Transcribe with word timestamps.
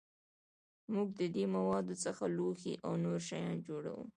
موږ 0.93 1.07
د 1.19 1.21
دې 1.35 1.45
موادو 1.55 1.95
څخه 2.03 2.23
لوښي 2.37 2.73
او 2.85 2.91
نور 3.03 3.19
شیان 3.27 3.55
جوړوو. 3.67 4.05